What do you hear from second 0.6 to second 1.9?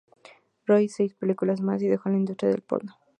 Rodó seis películas más y